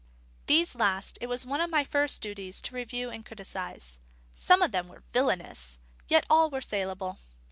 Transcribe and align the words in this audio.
These 0.47 0.73
last 0.75 1.19
it 1.21 1.27
was 1.27 1.45
one 1.45 1.61
of 1.61 1.69
my 1.69 1.83
first 1.83 2.23
duties 2.23 2.59
to 2.63 2.73
review 2.73 3.11
and 3.11 3.23
criticise. 3.23 3.99
Some 4.33 4.63
of 4.63 4.71
them 4.71 4.87
were 4.87 5.03
villainous, 5.13 5.77
yet 6.07 6.25
all 6.27 6.49
were 6.49 6.59
saleable. 6.59 7.19